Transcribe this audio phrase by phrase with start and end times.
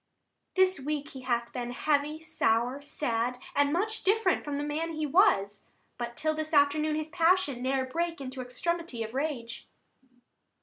[0.01, 0.55] Adr.
[0.55, 4.93] This week he hath been heavy, sour, sad, 45 And much different from the man
[4.93, 5.65] he was;
[5.99, 9.69] But till this afternoon his passion Ne'er brake into extremity of rage.